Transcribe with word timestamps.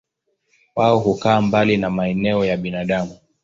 Wao 0.75 0.99
hukaa 0.99 1.41
mbali 1.41 1.77
na 1.77 1.89
maeneo 1.89 2.45
ya 2.45 2.57
binadamu. 2.57 3.17